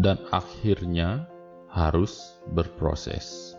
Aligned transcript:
dan 0.00 0.16
akhirnya 0.32 1.28
harus 1.68 2.40
berproses. 2.56 3.52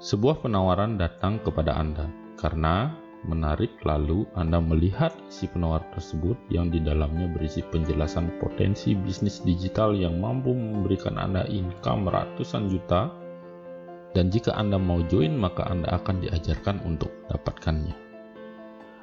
Sebuah 0.00 0.40
penawaran 0.40 0.96
datang 0.96 1.38
kepada 1.44 1.76
Anda 1.76 2.08
karena 2.40 2.96
menarik 3.22 3.70
lalu 3.86 4.26
Anda 4.34 4.58
melihat 4.58 5.14
isi 5.30 5.46
penawar 5.46 5.84
tersebut 5.94 6.34
yang 6.50 6.72
di 6.74 6.82
dalamnya 6.82 7.30
berisi 7.30 7.62
penjelasan 7.62 8.40
potensi 8.42 8.98
bisnis 8.98 9.44
digital 9.46 9.94
yang 9.94 10.18
mampu 10.18 10.50
memberikan 10.50 11.20
Anda 11.20 11.46
income 11.46 12.10
ratusan 12.10 12.72
juta 12.72 13.12
dan 14.16 14.32
jika 14.32 14.56
Anda 14.58 14.80
mau 14.80 15.04
join 15.06 15.38
maka 15.38 15.68
Anda 15.70 16.02
akan 16.02 16.24
diajarkan 16.24 16.82
untuk 16.88 17.12
dapatkannya. 17.30 17.94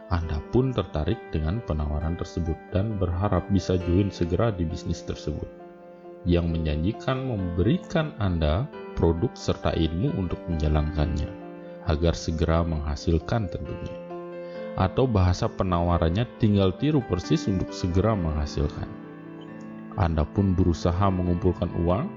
Anda 0.09 0.41
pun 0.49 0.73
tertarik 0.73 1.21
dengan 1.29 1.61
penawaran 1.63 2.17
tersebut 2.17 2.57
dan 2.73 2.97
berharap 2.97 3.45
bisa 3.53 3.77
join 3.77 4.09
segera 4.09 4.49
di 4.49 4.65
bisnis 4.65 5.05
tersebut 5.05 5.68
yang 6.27 6.51
menjanjikan 6.51 7.27
memberikan 7.27 8.11
Anda 8.19 8.67
produk 8.99 9.31
serta 9.35 9.71
ilmu 9.75 10.15
untuk 10.19 10.39
menjalankannya 10.51 11.31
agar 11.87 12.11
segera 12.15 12.63
menghasilkan 12.67 13.47
tentunya 13.47 14.09
atau 14.79 15.03
bahasa 15.03 15.51
penawarannya 15.51 16.23
tinggal 16.39 16.71
tiru 16.79 17.03
persis 17.03 17.51
untuk 17.51 17.71
segera 17.75 18.15
menghasilkan. 18.15 18.87
Anda 19.99 20.23
pun 20.23 20.55
berusaha 20.55 21.11
mengumpulkan 21.11 21.67
uang 21.83 22.07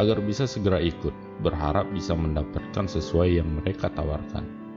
agar 0.00 0.20
bisa 0.24 0.48
segera 0.48 0.80
ikut, 0.80 1.12
berharap 1.44 1.84
bisa 1.92 2.16
mendapatkan 2.16 2.88
sesuai 2.88 3.40
yang 3.40 3.48
mereka 3.60 3.92
tawarkan. 3.92 4.67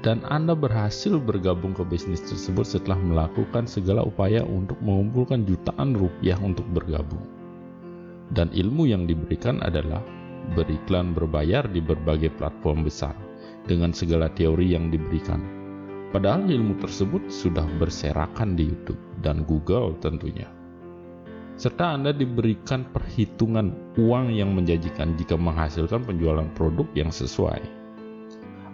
Dan 0.00 0.22
Anda 0.30 0.54
berhasil 0.54 1.18
bergabung 1.18 1.74
ke 1.74 1.82
bisnis 1.82 2.22
tersebut 2.22 2.62
setelah 2.64 2.98
melakukan 3.02 3.66
segala 3.66 4.06
upaya 4.06 4.46
untuk 4.46 4.78
mengumpulkan 4.78 5.42
jutaan 5.42 5.98
rupiah 5.98 6.38
untuk 6.38 6.64
bergabung. 6.70 7.26
Dan 8.30 8.52
ilmu 8.54 8.86
yang 8.86 9.10
diberikan 9.10 9.58
adalah 9.64 10.04
beriklan 10.54 11.12
berbayar 11.16 11.66
di 11.66 11.82
berbagai 11.82 12.30
platform 12.38 12.86
besar 12.86 13.16
dengan 13.66 13.90
segala 13.90 14.30
teori 14.30 14.72
yang 14.72 14.88
diberikan 14.88 15.58
Padahal 16.08 16.48
ilmu 16.48 16.80
tersebut 16.80 17.28
sudah 17.28 17.68
berserakan 17.76 18.56
di 18.56 18.72
YouTube 18.72 18.96
dan 19.20 19.44
Google 19.44 19.92
tentunya. 20.00 20.48
Serta 21.60 22.00
Anda 22.00 22.16
diberikan 22.16 22.88
perhitungan 22.88 23.92
uang 24.00 24.32
yang 24.32 24.56
menjanjikan 24.56 25.20
jika 25.20 25.36
menghasilkan 25.36 26.08
penjualan 26.08 26.48
produk 26.56 26.88
yang 26.96 27.12
sesuai. 27.12 27.60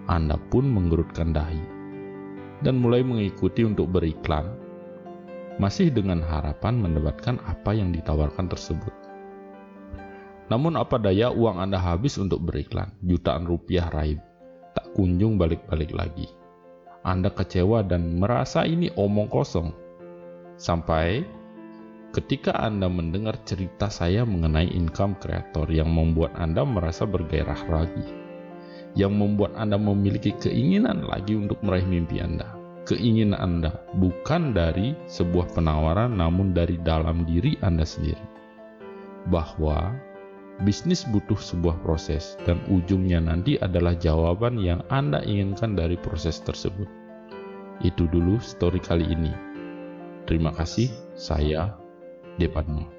Anda 0.04 0.36
pun 0.36 0.68
menggerutkan 0.68 1.32
dahi 1.32 1.64
dan 2.60 2.80
mulai 2.80 3.04
mengikuti 3.04 3.64
untuk 3.64 3.92
beriklan, 3.92 4.56
masih 5.60 5.92
dengan 5.92 6.24
harapan 6.24 6.80
mendapatkan 6.80 7.40
apa 7.44 7.76
yang 7.76 7.92
ditawarkan 7.92 8.48
tersebut. 8.48 8.92
Namun 10.52 10.76
apa 10.76 11.00
daya 11.00 11.32
uang 11.32 11.56
Anda 11.56 11.80
habis 11.80 12.20
untuk 12.20 12.44
beriklan, 12.44 12.92
jutaan 13.00 13.48
rupiah 13.48 13.88
raib, 13.92 14.20
tak 14.76 14.92
kunjung 14.92 15.40
balik-balik 15.40 15.92
lagi. 15.96 16.28
Anda 17.04 17.32
kecewa 17.32 17.84
dan 17.84 18.16
merasa 18.16 18.64
ini 18.64 18.92
omong 18.96 19.28
kosong. 19.28 19.72
Sampai 20.56 21.24
ketika 22.12 22.56
Anda 22.56 22.88
mendengar 22.88 23.40
cerita 23.44 23.88
saya 23.88 24.24
mengenai 24.24 24.72
income 24.72 25.16
creator 25.20 25.68
yang 25.68 25.92
membuat 25.92 26.36
Anda 26.36 26.64
merasa 26.64 27.04
bergairah 27.04 27.60
lagi, 27.68 28.23
yang 28.94 29.18
membuat 29.18 29.54
Anda 29.58 29.74
memiliki 29.74 30.34
keinginan 30.38 31.06
lagi 31.06 31.34
untuk 31.34 31.58
meraih 31.66 31.86
mimpi 31.86 32.22
Anda. 32.22 32.46
Keinginan 32.86 33.38
Anda 33.40 33.80
bukan 33.98 34.54
dari 34.54 34.94
sebuah 35.10 35.56
penawaran, 35.56 36.20
namun 36.20 36.54
dari 36.54 36.78
dalam 36.84 37.26
diri 37.26 37.58
Anda 37.64 37.82
sendiri, 37.82 38.22
bahwa 39.32 39.96
bisnis 40.62 41.02
butuh 41.10 41.38
sebuah 41.38 41.80
proses, 41.82 42.38
dan 42.46 42.60
ujungnya 42.70 43.18
nanti 43.18 43.58
adalah 43.58 43.96
jawaban 43.98 44.60
yang 44.60 44.84
Anda 44.92 45.24
inginkan 45.26 45.74
dari 45.74 45.98
proses 45.98 46.38
tersebut. 46.44 46.86
Itu 47.82 48.06
dulu 48.06 48.38
story 48.38 48.78
kali 48.78 49.08
ini. 49.10 49.34
Terima 50.30 50.54
kasih, 50.54 50.92
saya 51.18 51.74
Depadmo. 52.38 52.93